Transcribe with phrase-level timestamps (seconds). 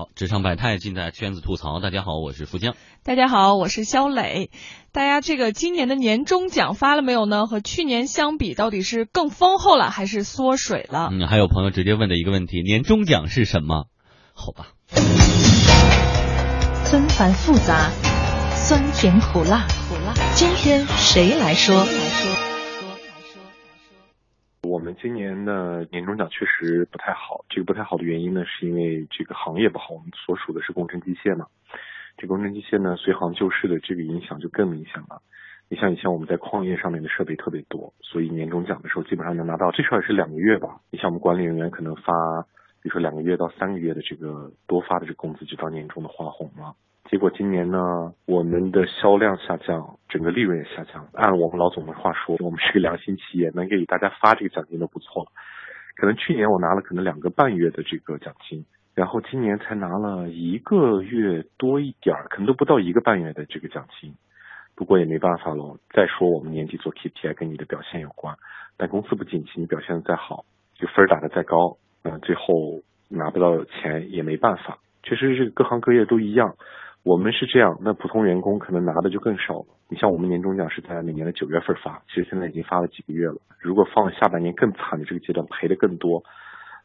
[0.00, 1.78] 好，职场百态尽在圈子吐槽。
[1.78, 2.74] 大家好，我是富江。
[3.04, 4.50] 大家好，我是肖磊。
[4.92, 7.46] 大家这个今年的年终奖发了没有呢？
[7.46, 11.10] 和去年相比，到底是更丰厚了还是缩水了？
[11.12, 13.88] 嗯，还有朋友直接问的一个问题：年终奖是什么？
[14.32, 14.68] 好吧。
[16.86, 17.90] 纷繁复杂，
[18.54, 20.14] 酸甜苦辣，苦辣。
[20.34, 21.84] 今天谁来说？
[24.70, 29.94] 我们今年的年终奖确实不太好，这个不太好的原因呢，是因为这个行业不好。
[29.94, 31.46] 我们所属的是工程机械嘛，
[32.16, 35.22] 这工程机械呢，随行就市的这个影响就更明显了。
[35.68, 40.78] 你像以前我们在矿业上面的设备特别多，所以年终奖的时候基本上能拿到，最少也是两个月吧。
[40.92, 42.12] 你像我们管理人员可能发，
[42.82, 46.74] 比如说两个月到三个月的这个多发的这个工资，就到年终的花红了。
[47.10, 51.06] 结果今年呢，我们的销量下降，整个利润也下降。
[51.12, 55.30] 按我们老总的话说，我们是个良心企业，能给大家发这个奖金都不错了。
[55.96, 64.14] 可能去年我拿了可能两个半月的这个奖金，然后今年才拿了一个月多一点儿，可能都不到一个半月的这个奖金。
[64.76, 65.76] 不过也没办法喽。
[65.92, 68.36] 再说我们年底做 KPI 跟你的表现有关，
[68.78, 70.44] 但公司不景气，你表现的再好，
[70.76, 74.78] 就分打的再高，嗯，最后拿不到钱也没办法。
[75.02, 76.56] 确实，这个各行各业都一样。
[77.02, 79.66] 我们是这样，那普通员工可能拿的就更少了。
[79.88, 83.36] 你像我们年终奖是在每年的九月份发，其实现在已经发了几个月了。
[83.58, 86.22] 如果放下半年更惨的这个阶段，赔的更多，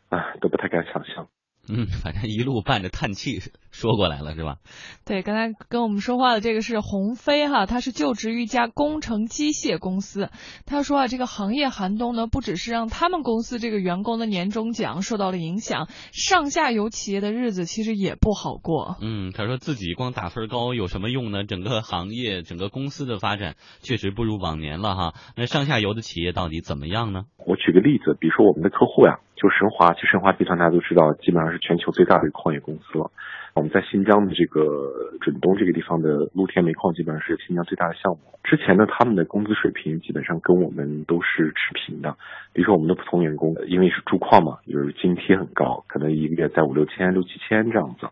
[0.09, 1.27] 啊，都不太敢想象。
[1.67, 3.39] 嗯，反正一路伴着叹气
[3.71, 4.57] 说过来了，是吧？
[5.05, 10.29] 对，刚才跟我们说话的这个是鸿飞哈，他是就职于一家工程机械公司。
[10.65, 18.97] 他说啊，这个行业寒冬呢，不只是让他们公司这个员工的年终奖受到了影响，上下游企业的日子其实也不好过。
[19.01, 21.43] 嗯，他说自己光打分高有什么用呢？
[21.43, 25.13] 整个行业、整个公司的发展确实不如往年了哈。
[25.35, 27.23] 那上下游的企业到底怎么样呢？
[27.45, 33.11] 我举个例子，比如说我们的客户呀，就神华，其实神华集团大家都知道，基本上是全球最大的一个矿业公司了。
[33.53, 38.19] 我们在新疆的这个准东这个地方的露天煤矿，基本上是新疆最大的项目。
[38.43, 42.17] 之前呢，他们的工资水平基本上跟我们都是持平的。
[42.51, 48.09] 比如说我们的普通员工，因为是驻矿嘛，就是津贴很高，可能一个月在五六千、六七千这样子。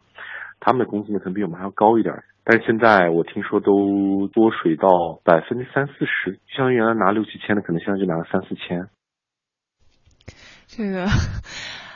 [0.62, 2.24] 他们的工资呢，可能比我们还要高一点。
[2.46, 8.88] 但是现在我听说都多水到百分之三四十，相当于原来拿六七千的，可能现在就拿了三四千。
[10.68, 11.06] 这个。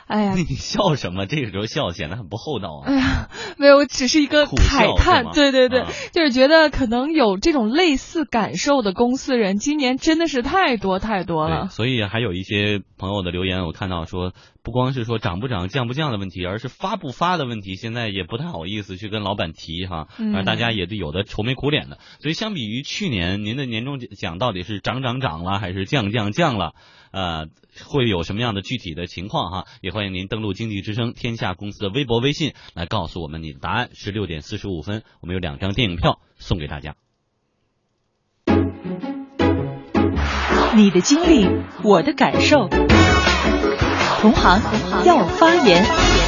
[0.08, 1.26] 哎呀， 你笑什么？
[1.26, 2.88] 这个时候笑显得很不厚道啊！
[2.88, 5.26] 哎呀，没有，只是一个慨叹。
[5.34, 11.68] 对对对，就是觉得可能有这种类似感受的公司人，今年真的是太多太多了。
[11.68, 14.32] 所以还有一些朋友的留言，我看到说，
[14.62, 21.98] 不光是说涨不涨、降不降的问题，而是发不发的问题，现在也不太好意思去跟老板提哈，而大家也有的愁眉苦脸的。
[22.20, 26.74] 所以相比于去年，您的年终奖到底是涨涨涨了，还是降降降了？
[27.10, 27.46] 呃，
[27.86, 29.64] 会有什么样的具体的情况哈？
[29.80, 33.88] 也欢迎您登录经济之声天下公司的微博、微信来告诉我们你的答案。
[33.94, 36.96] 十六点四十五分，我们有两张电影票送给大家。
[40.76, 41.46] 你的经历，
[41.82, 42.68] 我的感受，
[44.20, 44.60] 同行
[45.04, 46.27] 要发言。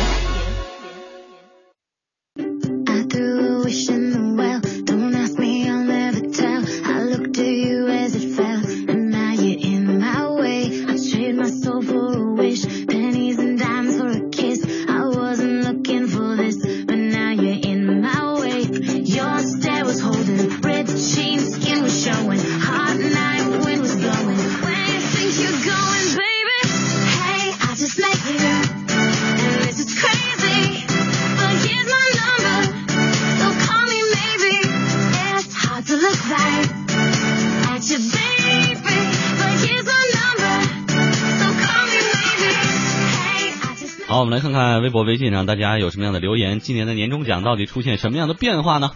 [44.21, 46.61] 好，我们来看看微博、微信上大家有什么样的留言。
[46.61, 48.91] 今年的年终奖到底出现什么样的变化呢？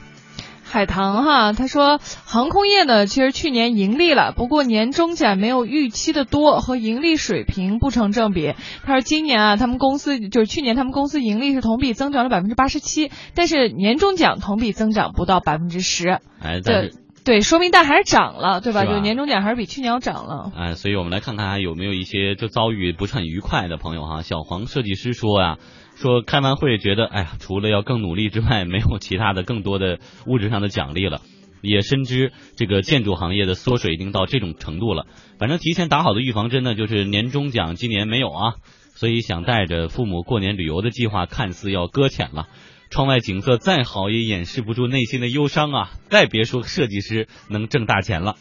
[0.62, 8.52] 海棠哈，他说航空业呢，其实去年盈利了，不过年终奖没有预期的多，和盈利水平不成正比。
[8.84, 16.18] 他说今年啊，他们公司就是去年他们公司盈利是同比增长了百分之八十七，但是年终奖同比增长不到百分之十。
[16.38, 16.92] 哎，对。
[17.24, 18.84] 对，说明但还是涨了，对吧？
[18.84, 20.52] 就年终奖还是比去年要涨了。
[20.54, 24.20] 哎，所以我们来看看有没有一些就遭遇不是很愉快的朋友哈。
[24.20, 25.56] 小黄设计师说呀，
[25.96, 31.22] 说开完会觉得，哎呀，除了要更努力之外，没有其他的更多的物质上的奖励了。
[31.62, 35.06] 也深知这个建筑行业的缩水已经到这种程度了。
[35.38, 38.56] 反正提前打好的预防针呢，就是年终奖今年没有啊，
[38.96, 42.48] 所以想带着父母过年旅游的计划看似要搁浅了。
[42.94, 45.90] 窗外景色再好，也掩饰不住内心的忧伤啊！
[46.10, 48.36] 再别说设计师能挣大钱了。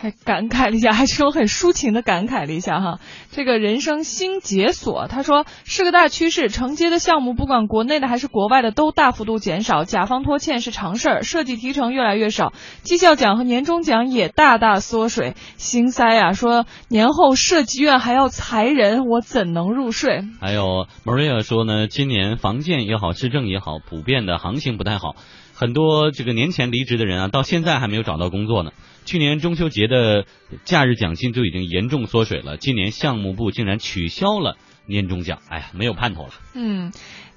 [0.00, 3.00] 还感慨了一下，还是我很抒情的感慨了一下哈。
[3.32, 12.52] 这个人生新解锁，他说是个大趋势，承接的项目不管国内的还是国外的都大幅度减少，甲方拖欠是常事儿，设计提成越来越少，
[12.82, 16.32] 绩效奖和年终奖也大大缩水，心塞呀。
[16.32, 20.22] 说年后设计院还要裁人，我怎能入睡？
[20.40, 25.16] 还有 Maria 说呢，今年房建也好，市政也好，普遍的行情不太好，
[25.54, 28.70] 很多这个年前离职的人啊，到现在还没有找到工作呢。
[29.08, 30.26] 去年中秋节的
[30.64, 34.58] 假日奖金就已经严重缩水了，今年项目部竟然取消了
[34.88, 36.30] 年终奖，哎呀，没有盼头了。
[36.54, 36.90] 嗯。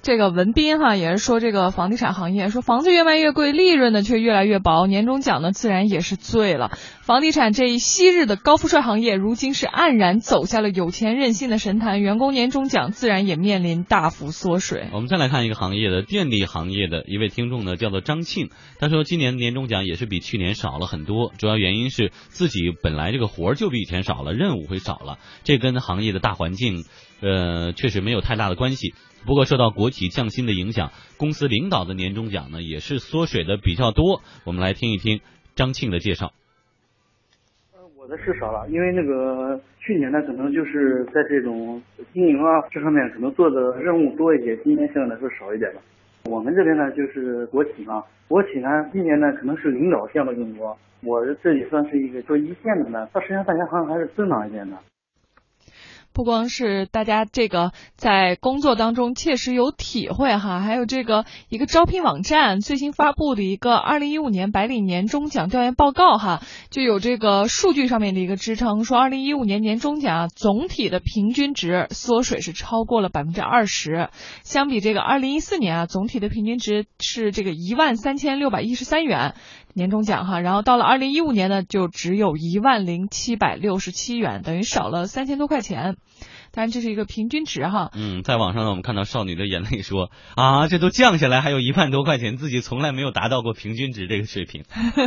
[0.04, 6.72] 这个文斌哈也是说，这个房地产行业说房子越卖越贵，利润呢却越来越薄，年终奖呢自然也是醉了。
[7.02, 14.88] 房地产这一昔日的高富帅行业，如今是黯然走下了有钱任性的神坛，员工年终奖自然也面临大幅缩水。
[14.92, 18.50] 我们再来看一个行业的电力行业的一位听众呢，叫做张庆，
[18.80, 26.82] 他说今年年终奖也是比去年少了很多，主要原因是自己本来这个活儿就比以前少了，任务会少了，这跟行业的大环境
[27.22, 28.92] 呃确实没有太大的关系。
[29.24, 34.20] 不过受到国企降薪的影响，公司领导的年终奖呢也是缩水的比较多。
[34.44, 35.20] 我们来听一听
[35.54, 36.32] 张庆的介绍。
[37.96, 41.80] 我的是少了，因为那个去年呢可能就是在这种
[42.12, 45.80] 经营啊这方面可能做的任务多一些，今年相对来说少一点了。
[46.24, 54.76] 我们这边呢就是国企嘛，国企呢今年呢可能是领导降的更多，我这也算是一个做一线的呢，它实际上大家好像还是增长一点的。
[56.12, 74.10] 不光是大家这个在工作当中切实有体会哈，还有这个一个招聘网站最新发布的一个二零一五年白领年终奖调研报告哈，就有这个数据上面的一个支撑，说二零一五年年终奖总体的平均值缩水是超过了百分之二十，
[74.44, 79.34] 相比这个二零一四年啊，总体的平均值是这个一万三千六百一十三元。
[79.74, 85.96] 年终奖哈，然后到了二零一五年呢，就只有一万零七百六十七元，等于少了三千多块钱。
[86.54, 87.90] 当然这是一个平均值哈。
[87.94, 94.64] 嗯，在网上呢，我们看到少女的眼泪说啊，这都降下来还有一万多块钱，自己从来没有达到过平均值这个水平。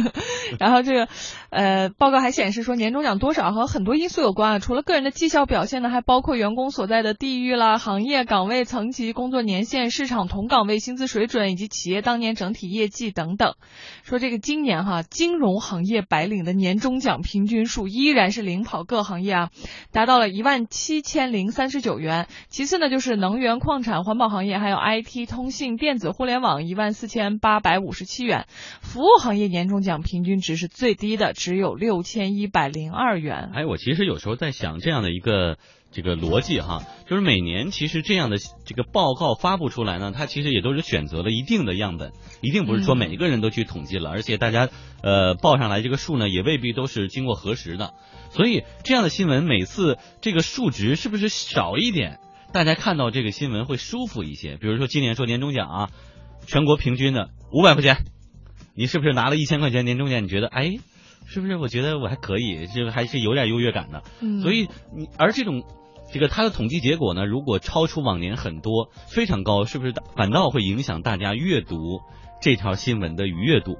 [0.59, 1.07] 然后这个
[1.51, 13.53] 呃报告还显示说，年终奖多少和很多因素有关啊，除了个人的绩效表现呢，还包括员工所在的地域啦、行业岗位层级、工作年限、市场同岗位薪资水准以及企业当年整体业绩等等。
[14.01, 19.50] 说这个今年哈，金融行业白领的年终奖平均数依然是领跑各行业啊，
[19.92, 21.25] 达到了一万七千。
[21.34, 28.46] 零三十九元，其次呢就是能源、矿产、环保行业，还有 IT、通信、电子、互联网一万四千八百五十七元，
[28.80, 33.50] 服务行业年终奖平均值是最低的，只有六千一百零二元。
[33.54, 35.58] 哎，我其实有时候在想这样的一个
[35.95, 42.12] 这个逻辑哈，就是每年其实这样的这个报告发布出来呢，它其实也都是选择了一定的样本，
[42.42, 44.68] 一定不是说每一个人都去统计了，而且大家
[45.01, 47.94] 呃报上来这个数呢，也未必都是经过核实的。
[48.30, 52.19] 所以这样的新闻，每次这个数值是不是少一点，
[52.51, 54.57] 大家看到这个新闻会舒服一些？
[54.57, 55.89] 比如说今年说年终奖啊，
[56.45, 58.03] 全国平均的五百块钱，
[58.75, 60.21] 你是不是拿了一千块钱年终奖？
[60.21, 60.74] 你觉得哎，
[61.27, 61.56] 是不是？
[61.56, 64.03] 我觉得我还可以，这个还是有点优越感的。
[64.41, 65.63] 所以你而这种
[66.12, 72.02] 这个它的统计结果呢，如果超出往年很多，非常高，是不是反倒会影响大家阅读
[72.42, 73.78] 这条新闻的愉悦度？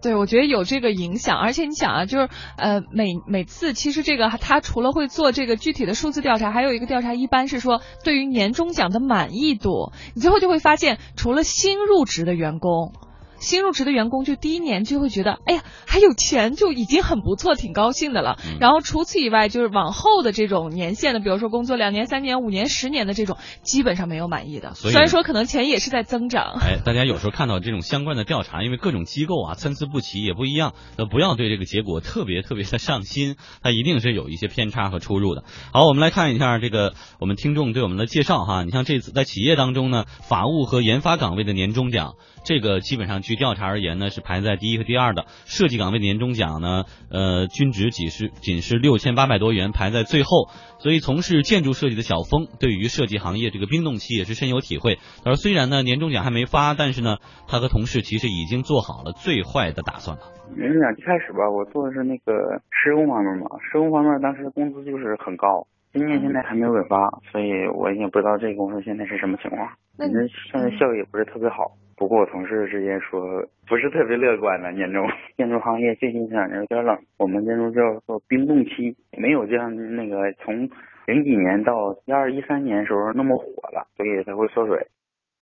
[0.00, 12.94] 对，我觉得有这个影响，而且你想啊，就是呃，每每次其实这个他除了会做这个具体的数字调查，还有一个调查一般是说对于年终奖的满意度，你最后就会发现，除了新入职的员工。
[13.40, 18.38] 新入职的员工就第一年就会觉得，哎呀，还有钱就已经很不错，挺高兴的了。
[18.60, 24.74] 然后除此以外，就是往后的这种年限的，比如说工作两年、三年、五年、十年的这种，基本上没有满意的。
[24.74, 26.58] 虽然说可能钱也是在增长。
[26.60, 35.44] 哎，大家有时候看到这种相关的调查，因为各种机构啊参差不齐，也不一样，那不要对这个结果特别特别的上心，它一定是有一些偏差和出入的。
[35.72, 38.64] 好，我们来看一下这个我们听众对我们的介绍哈。
[38.64, 42.14] 你像这次在企业当中呢，法务和研发岗位的年终奖。
[42.42, 45.26] 这个基本上据调查而言呢，是排在第一和第二的。
[45.46, 46.82] 设计岗位年终奖呢，
[47.12, 50.48] 呃，均值仅是仅是六千八百多元，排在最后。
[50.80, 54.96] 所以从事建筑设计的小峰对于设计行业这个冰冻期也是深有体会。
[55.22, 60.22] 他说，虽然呢年终奖还没发，但是呢，他和同事其实已经做好了最坏的打算了。
[60.56, 65.68] 年终奖一开始吧，我做的是那个施工方面嘛，施工方面当时工资就是很高。
[65.92, 66.96] 今年现在还没有尾发，
[67.32, 69.68] 所以我也不知道这个公司现在是什么情况。
[70.08, 71.72] 那现在效益也不是特别好。
[71.96, 75.06] 不过我同事之间说不是特别乐观的年终。
[75.36, 80.68] 建筑行业最近这两年有点冷，我们建筑叫做冰冻期，没有这样那个从
[81.06, 84.86] 零几年到一二一三年时候那么火了，所以才会缩水。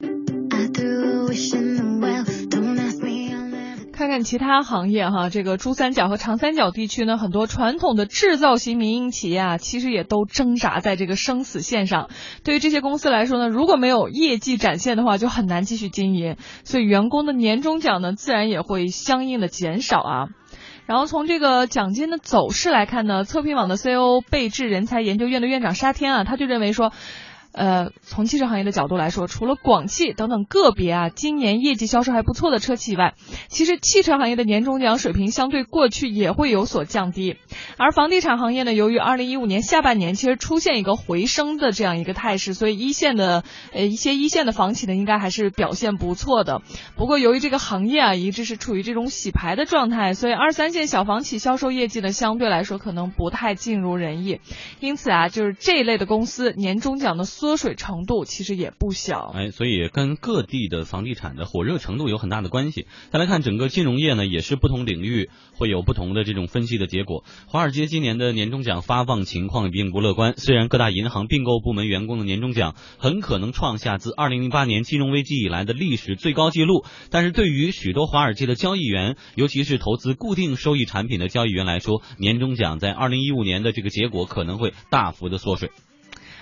[0.01, 1.68] 看
[4.09, 12.09] 看其他行业哈，这个珠三角和长三角地区呢，很多传统的制造型民营企业啊，其实也都挣扎在这个生死线上。
[12.45, 20.29] 对于这些公司来说呢，如果没有业绩展现的话，就很难继续经营，所以员工的年终奖呢，自然也会相应的减少啊。
[20.87, 26.93] 然后从这个奖金的走势来看呢，测评网的 CEO 贝智人才研究院的院长沙天啊，他就认为说。
[27.53, 33.15] 呃，从汽车行业的角度来说，除了广汽等等个别啊今年业绩销售还不错的车企以外，
[33.49, 37.37] 其实汽车行业的年终奖水平相对过去也会有所降低。
[37.77, 46.63] 而房地产行业呢，由于二零一五年下半年其实出现一个回升的这样一个态势，所以一线的呃一些一线的房企呢，应该还是表现不错的。
[46.97, 54.41] 不过由于这个行业啊一直是处于这种洗牌的状态，所以二三线小房企销售业绩呢相对来说可能不太尽如人意。
[54.81, 57.59] 因此啊，就是这一类的公司年终奖的缩。
[57.59, 62.87] 水程度其实也不小，哎，所以跟各地的房地产的火热程度有很大的关系。
[63.11, 67.25] 再来看整个金融业呢，也是不同领域会有不同的这种分析的结果。
[67.49, 85.73] 华尔街今年的年终奖发放情况并不乐观，虽然各大银行并购部门员工的年终奖很可能创下自2008年金融危机以来的历史最高纪录，但是对于许多华尔街的交易员，尤其是投资固定收益产品的交易员来说，年终奖在2015年的这个结果可能会大幅的缩水。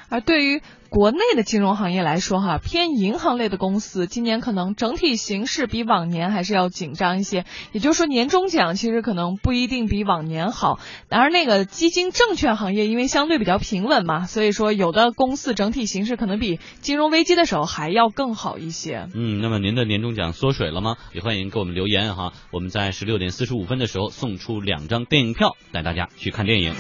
[0.09, 0.63] 而对于
[0.97, 7.45] 国内的金融行业来说，哈，偏银行类的公司今年可能整体形势比往年还是要紧张一些。
[7.73, 10.81] 也就是说，年终奖其实可能不一定比往年好。
[11.11, 19.07] 然而那个基金证券行业因为相对比较平稳嘛，所以说有的公司整体形势可能比金融危机的时候还要更好一些。
[19.13, 20.97] 嗯，那么您的年终奖缩水了吗？
[21.13, 22.33] 也欢迎给我们留言哈。
[22.51, 26.73] 我们在十六点四十五分的时候送出两张电影票，带大家去看电影。